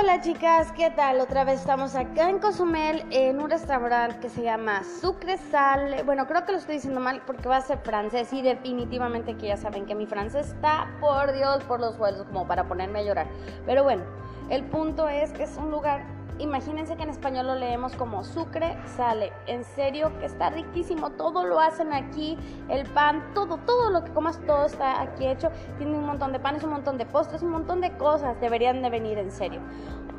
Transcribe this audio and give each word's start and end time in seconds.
Hola 0.00 0.22
chicas, 0.22 0.72
¿qué 0.72 0.88
tal? 0.88 1.20
Otra 1.20 1.44
vez 1.44 1.60
estamos 1.60 1.94
acá 1.94 2.30
en 2.30 2.38
Cozumel 2.38 3.04
en 3.10 3.38
un 3.38 3.50
restaurante 3.50 4.18
que 4.18 4.30
se 4.30 4.42
llama 4.42 4.82
Sucre 4.82 5.36
Sal. 5.36 6.04
Bueno, 6.06 6.26
creo 6.26 6.46
que 6.46 6.52
lo 6.52 6.58
estoy 6.58 6.76
diciendo 6.76 7.00
mal 7.00 7.20
porque 7.26 7.46
va 7.50 7.58
a 7.58 7.60
ser 7.60 7.78
francés 7.80 8.32
y 8.32 8.40
definitivamente 8.40 9.36
que 9.36 9.48
ya 9.48 9.58
saben 9.58 9.84
que 9.84 9.94
mi 9.94 10.06
francés 10.06 10.48
está, 10.48 10.88
por 11.02 11.34
Dios, 11.34 11.62
por 11.64 11.80
los 11.80 11.96
suelos, 11.96 12.26
como 12.28 12.46
para 12.46 12.66
ponerme 12.66 13.00
a 13.00 13.02
llorar. 13.02 13.26
Pero 13.66 13.84
bueno, 13.84 14.02
el 14.48 14.64
punto 14.64 15.06
es 15.06 15.32
que 15.32 15.42
es 15.42 15.54
un 15.58 15.70
lugar 15.70 16.02
imagínense 16.40 16.96
que 16.96 17.02
en 17.02 17.10
español 17.10 17.46
lo 17.46 17.54
leemos 17.54 17.94
como 17.96 18.24
sucre 18.24 18.76
sale. 18.96 19.32
En 19.46 19.64
serio, 19.64 20.10
que 20.18 20.26
está 20.26 20.50
riquísimo. 20.50 21.10
Todo 21.10 21.44
lo 21.44 21.60
hacen 21.60 21.92
aquí. 21.92 22.36
El 22.68 22.86
pan, 22.86 23.32
todo, 23.34 23.58
todo 23.58 23.90
lo 23.90 24.04
que 24.04 24.12
comas, 24.12 24.40
todo 24.46 24.66
está 24.66 25.00
aquí 25.00 25.26
hecho. 25.26 25.50
Tiene 25.78 25.96
un 25.96 26.06
montón 26.06 26.32
de 26.32 26.40
panes, 26.40 26.62
un 26.64 26.70
montón 26.70 26.98
de 26.98 27.06
postres, 27.06 27.42
un 27.42 27.50
montón 27.50 27.80
de 27.80 27.96
cosas. 27.96 28.40
Deberían 28.40 28.82
de 28.82 28.90
venir 28.90 29.18
en 29.18 29.30
serio. 29.30 29.60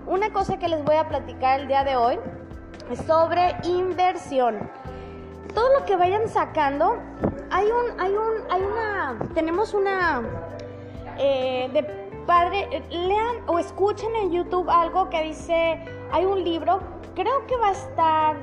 Una 0.08 0.32
cosa 0.32 0.58
que 0.58 0.68
les 0.68 0.84
voy 0.84 0.96
a 0.96 1.08
platicar 1.08 1.60
el 1.60 1.68
día 1.68 1.84
de 1.84 1.96
hoy 1.96 2.20
es 2.90 3.00
sobre 3.00 3.56
inversión. 3.64 4.70
Todo 5.54 5.80
lo 5.80 5.86
que 5.86 5.96
vayan 5.96 6.28
sacando, 6.28 6.98
hay 7.50 7.66
un, 7.66 8.00
hay 8.00 8.12
un, 8.12 8.52
hay 8.52 8.62
una, 8.62 9.20
tenemos 9.34 9.74
una 9.74 10.22
eh, 11.18 11.70
de 11.74 11.84
padre, 12.26 12.84
lean 12.90 13.38
o 13.48 13.60
escuchen 13.60 14.16
en 14.16 14.32
YouTube 14.32 14.70
algo 14.70 15.10
que 15.10 15.24
dice, 15.24 15.84
hay 16.12 16.26
un 16.26 16.44
libro, 16.44 16.80
creo 17.16 17.46
que 17.48 17.58
va 17.58 17.70
a 17.70 17.72
estar 17.72 18.36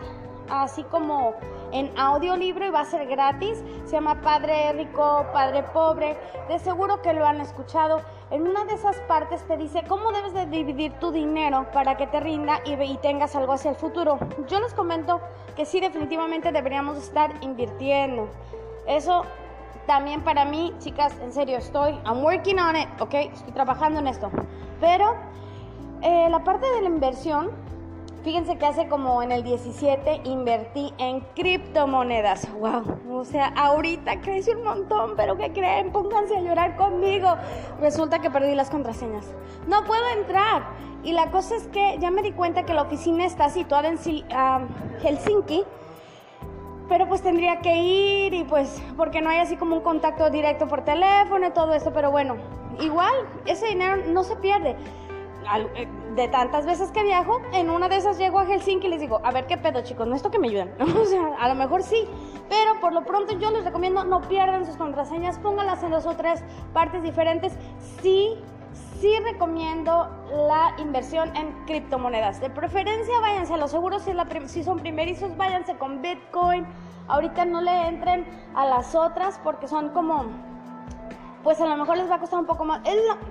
así 0.50 0.82
como 0.84 1.34
en 1.72 1.91
audiolibro 1.98 2.66
y 2.66 2.70
va 2.70 2.80
a 2.80 2.84
ser 2.84 3.06
gratis. 3.06 3.62
Se 3.84 3.92
llama 3.92 4.20
Padre 4.22 4.72
Rico, 4.72 5.27
Padre 5.32 5.62
Pobre. 5.62 6.16
De 6.48 6.58
seguro 6.58 7.02
que 7.02 7.12
lo 7.12 7.27
han 7.27 7.41
escuchado. 7.41 8.00
En 8.30 8.46
una 8.46 8.64
de 8.64 8.74
esas 8.74 8.96
partes 9.02 9.46
te 9.46 9.56
dice 9.56 9.83
cómo 9.89 10.12
debes 10.12 10.34
de 10.34 10.46
dividir 10.46 10.92
tu 10.94 11.11
dinero 11.11 11.66
para 11.72 11.96
que 11.96 12.06
te 12.06 12.20
rinda 12.20 12.61
y, 12.64 12.72
y 12.72 12.96
tengas 12.98 13.34
algo 13.36 13.52
hacia 13.55 13.70
el 13.70 13.77
futuro. 13.77 14.19
Yo 14.48 14.61
les 14.61 14.74
comento 14.74 15.20
que 15.56 15.64
sí 15.64 15.80
definitivamente 15.80 16.52
deberíamos 16.52 16.98
estar 16.98 17.33
invirtiendo. 17.42 18.28
Eso 18.86 19.24
también 19.86 20.22
para 20.22 20.44
mí, 20.44 20.74
chicas, 20.78 21.19
en 21.20 21.33
serio, 21.33 21.56
estoy, 21.56 21.92
I'm 22.05 22.22
working 22.22 22.58
on 22.58 22.77
it, 22.77 22.89
¿ok? 23.00 23.14
Estoy 23.14 23.52
trabajando 23.52 24.00
en 24.00 24.06
esto. 24.06 24.30
Pero 24.80 25.16
eh, 26.02 26.28
la 26.30 26.44
parte 26.44 26.66
de 26.70 26.82
la 26.82 26.88
inversión, 26.88 27.50
fíjense 28.24 28.56
que 28.56 28.66
hace 28.66 28.88
como 28.88 29.22
en 29.22 29.32
el 29.32 29.42
17 29.42 30.22
invertí 30.24 30.92
en 30.98 31.20
criptomonedas. 31.34 32.48
¡Wow! 32.52 33.18
O 33.18 33.24
sea, 33.24 33.48
ahorita 33.56 34.20
crece 34.20 34.55
un 34.56 34.64
montón, 34.64 35.14
pero 35.16 35.36
¿qué 35.36 35.52
creen? 35.52 35.92
Pónganse 35.92 36.36
a 36.36 36.40
llorar 36.40 36.77
conmigo. 36.77 37.28
Resulta 37.80 38.20
que 38.20 38.30
perdí 38.30 38.55
las 38.55 38.70
contraseñas. 38.70 39.27
No 39.66 39.84
puedo 39.84 40.08
entrar. 40.16 40.66
Y 41.05 41.12
la 41.12 41.30
cosa 41.30 41.56
es 41.56 41.68
que 41.68 41.96
ya 42.00 42.10
me 42.10 42.22
di 42.22 42.33
cuenta 42.33 42.64
que 42.64 42.74
la 42.74 42.83
oficina 42.83 43.24
está 43.24 43.48
situada 43.48 43.88
en 43.88 43.98
ah, 44.33 44.60
Helsinki 45.02 45.64
pero 46.88 47.06
pues 47.06 47.22
tendría 47.22 47.60
que 47.60 47.77
ir 47.77 48.34
y 48.34 48.44
pues 48.44 48.83
porque 48.96 49.20
no 49.20 49.30
hay 49.30 49.38
así 49.38 49.56
como 49.56 49.77
un 49.77 49.83
contacto 49.83 50.30
directo 50.30 50.66
por 50.66 50.84
teléfono 50.84 51.46
y 51.46 51.50
todo 51.50 51.74
eso, 51.74 51.92
pero 51.92 52.10
bueno, 52.10 52.36
igual 52.80 53.12
ese 53.46 53.66
dinero 53.66 53.98
no 54.08 54.24
se 54.24 54.36
pierde. 54.36 54.77
Eh, 55.74 55.88
de 56.14 56.28
tantas 56.28 56.66
veces 56.66 56.91
que 56.91 57.02
viajo, 57.04 57.41
en 57.52 57.70
una 57.70 57.88
de 57.88 57.96
esas 57.96 58.18
llego 58.18 58.38
a 58.41 58.44
Helsinki 58.44 58.86
y 58.86 58.91
les 58.91 59.00
digo, 59.00 59.20
a 59.24 59.30
ver 59.30 59.46
qué 59.46 59.56
pedo 59.56 59.82
chicos, 59.82 60.06
no 60.06 60.16
esto 60.16 60.30
que 60.30 60.38
me 60.38 60.48
ayuden, 60.48 60.74
o 60.80 61.05
sea, 61.05 61.36
a 61.38 61.48
lo 61.48 61.55
mejor 61.55 61.82
sí, 61.82 62.08
pero 62.48 62.80
por 62.80 62.92
lo 62.92 63.05
pronto 63.05 63.38
yo 63.38 63.50
les 63.50 63.64
recomiendo 63.64 64.02
no 64.05 64.20
pierdan 64.22 64.66
sus 64.66 64.77
contraseñas, 64.77 65.38
pónganlas 65.38 65.82
en 65.84 65.92
dos 65.92 66.06
o 66.06 66.16
tres 66.16 66.42
partes 66.72 67.02
diferentes, 67.02 67.56
sí 68.02 68.36
sí 69.00 69.12
recomiendo 69.24 70.08
la 70.48 70.74
inversión 70.78 71.34
en 71.36 71.52
criptomonedas. 71.66 72.40
De 72.40 72.50
preferencia, 72.50 73.20
váyanse 73.20 73.55
a 73.55 73.56
los 73.56 73.70
seguros. 73.70 74.02
Si, 74.02 74.12
si 74.46 74.64
son 74.64 74.78
primerizos, 74.78 75.36
váyanse 75.36 75.77
con 75.77 76.02
Bitcoin. 76.02 76.67
Ahorita 77.06 77.44
no 77.44 77.61
le 77.61 77.89
entren 77.89 78.27
a 78.55 78.67
las 78.67 78.94
otras 78.94 79.40
porque 79.42 79.68
son 79.68 79.90
como, 79.90 80.27
pues 81.48 81.63
a 81.63 81.67
lo 81.67 81.79
mejor 81.79 81.97
les 81.97 82.11
va 82.11 82.17
a 82.17 82.19
costar 82.19 82.41
un 82.41 82.45
poco 82.45 82.67
más. 82.67 82.83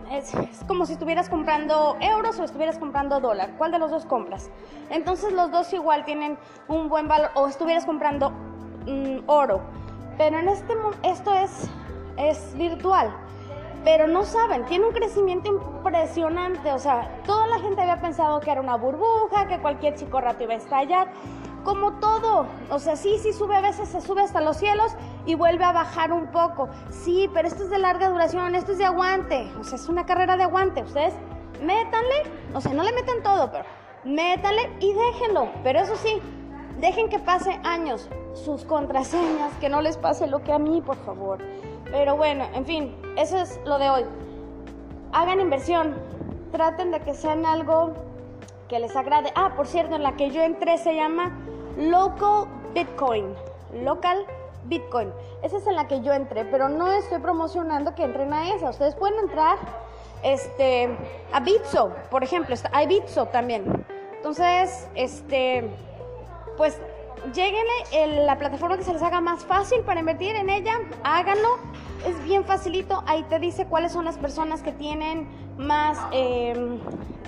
Es, 0.10 0.32
como 0.66 0.88
si 0.88 0.94
estuvieras 0.94 1.30
comprando 1.30 1.98
euros 2.00 2.40
o 2.40 2.44
estuvieras 2.44 2.80
comprando 2.80 3.20
dólar. 3.20 3.52
¿Cuál 3.60 3.72
de 3.72 3.78
los 3.78 3.92
dos 3.92 4.08
compras? 4.08 4.50
Entonces 4.90 5.32
los 5.34 5.52
dos 5.52 5.72
igual 5.72 6.04
tienen 6.04 6.36
un 6.68 6.90
buen 6.90 7.08
valor. 7.08 7.30
O 7.36 7.48
estuvieras 7.48 7.86
comprando 7.86 8.32
mm, 8.88 9.20
oro. 9.28 9.62
Pero 10.18 10.40
en 10.40 10.50
este 10.50 10.74
esto 11.04 11.32
es, 11.36 11.70
es 12.18 12.58
virtual 12.58 13.16
pero 13.88 14.06
no 14.06 14.26
saben, 14.26 14.66
tiene 14.66 14.86
un 14.86 14.92
crecimiento 14.92 15.48
impresionante, 15.48 16.74
o 16.74 16.78
sea, 16.78 17.22
toda 17.26 17.48
la 17.48 17.58
gente 17.60 17.80
había 17.80 18.02
pensado 18.02 18.42
que 18.42 18.52
era 18.52 18.60
una 18.60 18.76
burbuja, 18.76 19.48
que 19.48 19.60
cualquier 19.60 19.96
chico 19.96 20.20
rato 20.20 20.44
iba 20.44 20.56
a 20.56 20.58
estallar, 20.58 21.08
como 21.64 21.94
todo, 21.94 22.48
o 22.70 22.80
sea, 22.80 22.98
sí, 22.98 23.18
sí 23.18 23.32
sube 23.32 23.56
a 23.56 23.62
veces, 23.62 23.88
se 23.88 24.02
sube 24.02 24.24
hasta 24.24 24.42
los 24.42 24.58
cielos 24.58 24.94
y 25.26 25.36
vuelve 25.36 25.64
a 25.64 25.72
bajar 25.72 26.12
un 26.12 26.28
poco, 26.34 26.68
sí, 26.90 27.30
pero 27.34 27.48
esto 27.48 27.64
es 27.64 27.70
de 27.70 27.80
larga 27.80 28.10
duración, 28.10 28.56
esto 28.56 28.74
es 28.74 28.78
de 28.78 28.84
aguante, 28.84 29.50
o 29.58 29.64
sea, 29.64 29.78
es 29.78 29.88
una 29.88 30.06
carrera 30.06 30.36
de 30.36 30.44
aguante, 30.44 30.84
ustedes 30.84 31.14
métanle, 31.64 32.24
o 32.54 32.60
sea, 32.60 32.74
no 32.74 32.84
le 32.84 32.92
metan 32.92 33.24
todo, 33.24 33.50
pero 33.54 33.64
métanle 34.04 34.70
y 34.82 34.92
déjenlo, 34.92 35.48
pero 35.64 35.80
eso 35.80 35.96
sí, 35.96 36.22
dejen 36.82 37.08
que 37.08 37.20
pase 37.20 37.58
años, 37.64 38.10
sus 38.34 38.66
contraseñas, 38.66 39.54
que 39.62 39.70
no 39.70 39.82
les 39.82 39.96
pase 39.96 40.28
lo 40.28 40.44
que 40.44 40.52
a 40.52 40.60
mí, 40.60 40.82
por 40.82 40.98
favor. 41.06 41.40
Pero 41.92 42.18
bueno, 42.18 42.46
en 42.54 42.66
fin, 42.66 42.96
eso 43.18 43.38
es 43.38 43.60
lo 43.66 43.78
de 43.78 43.90
hoy. 43.90 44.06
Hagan 45.14 45.40
inversión, 45.40 45.96
traten 46.52 46.92
de 46.92 47.00
que 47.00 47.14
sean 47.14 47.46
algo 47.46 47.94
que 48.68 48.80
les 48.80 48.96
agrade. 48.96 49.32
Ah, 49.36 49.54
por 49.56 49.68
cierto, 49.68 49.96
en 49.96 50.04
la 50.04 50.16
que 50.16 50.32
yo 50.32 50.42
entré 50.42 50.78
se 50.78 50.96
llama 50.96 51.32
Local 51.78 52.48
Bitcoin. 52.74 53.34
Local 53.84 54.26
Bitcoin. 54.66 55.12
Esa 55.44 55.58
es 55.58 55.68
en 55.68 55.76
la 55.76 55.88
que 55.88 56.02
yo 56.02 56.14
entré, 56.14 56.46
pero 56.46 56.68
no 56.70 56.92
estoy 56.92 57.20
promocionando 57.20 57.96
que 57.96 58.04
entren 58.04 58.34
a 58.34 58.54
esa. 58.54 58.70
Ustedes 58.70 58.96
pueden 58.96 59.20
entrar 59.20 59.58
este, 60.24 60.90
a 61.32 61.40
Bitso, 61.40 61.94
por 62.10 62.24
ejemplo. 62.24 62.56
Hay 62.74 62.88
Bitso 62.88 63.28
también. 63.28 63.86
Entonces, 64.18 64.90
este, 64.96 65.70
pues 66.58 66.80
lleguenle 67.34 68.26
la 68.26 68.38
plataforma 68.38 68.78
que 68.78 68.84
se 68.84 68.94
les 68.94 69.02
haga 69.02 69.22
más 69.22 69.46
fácil 69.46 69.82
para 69.82 70.00
invertir 70.00 70.36
en 70.36 70.50
ella, 70.50 70.80
háganlo. 71.04 71.58
Es 72.06 72.24
bien 72.24 72.46
facilito, 72.46 73.04
ahí 73.08 73.24
te 73.24 73.40
dice 73.40 73.66
cuáles 73.66 73.92
son 73.92 74.06
las 74.06 74.18
personas 74.18 74.62
que 74.62 74.72
tienen 74.72 75.28
más, 75.58 75.98
em, 76.12 76.80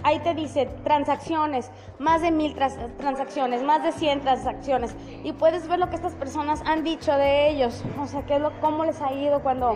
ahí 0.03 0.19
te 0.19 0.35
dice 0.35 0.67
transacciones, 0.83 1.71
más 1.97 2.21
de 2.21 2.31
mil 2.31 2.55
transacciones, 2.97 3.63
más 3.63 3.83
de 3.83 3.91
100 3.91 4.21
transacciones. 4.21 4.95
Y 5.23 5.33
puedes 5.33 5.67
ver 5.67 5.79
lo 5.79 5.89
que 5.89 5.95
estas 5.95 6.13
personas 6.13 6.61
han 6.65 6.83
dicho 6.83 7.11
de 7.13 7.49
ellos, 7.49 7.83
o 7.99 8.05
sea, 8.05 8.23
qué 8.25 8.35
es 8.35 8.41
lo, 8.41 8.51
cómo 8.61 8.85
les 8.85 9.01
ha 9.01 9.11
ido 9.11 9.41
cuando 9.41 9.75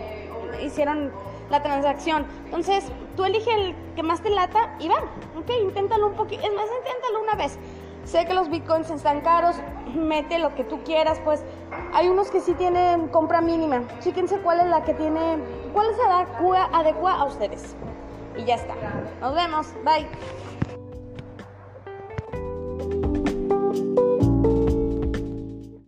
hicieron 0.64 1.10
la 1.50 1.62
transacción. 1.62 2.26
Entonces, 2.44 2.84
tú 3.16 3.24
elige 3.24 3.52
el 3.52 3.74
que 3.96 4.02
más 4.02 4.22
te 4.22 4.30
lata 4.30 4.76
y 4.78 4.88
va, 4.88 4.96
ok, 5.36 5.50
inténtalo 5.62 6.06
un 6.06 6.14
poquito, 6.14 6.42
es 6.42 6.54
más, 6.54 6.66
inténtalo 6.78 7.22
una 7.22 7.34
vez. 7.34 7.58
Sé 8.04 8.26
que 8.26 8.34
los 8.34 8.50
bitcoins 8.50 8.90
están 8.90 9.22
caros, 9.22 9.56
mete 9.94 10.38
lo 10.38 10.54
que 10.54 10.64
tú 10.64 10.82
quieras, 10.84 11.20
pues 11.24 11.42
hay 11.92 12.08
unos 12.08 12.30
que 12.30 12.40
sí 12.40 12.54
tienen 12.54 13.08
compra 13.08 13.40
mínima. 13.40 13.82
Chíquense 14.00 14.38
cuál 14.38 14.60
es 14.60 14.66
la 14.66 14.84
que 14.84 14.94
tiene, 14.94 15.38
cuál 15.72 15.86
se 15.94 16.02
adecua, 16.02 16.68
adecua 16.72 17.12
a 17.14 17.24
ustedes. 17.24 17.74
Y 18.36 18.44
ya 18.44 18.56
está. 18.56 18.74
Nos 19.20 19.34
vemos. 19.34 19.72
Bye. 19.84 20.73